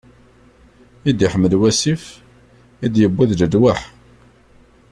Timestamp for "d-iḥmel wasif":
1.11-2.03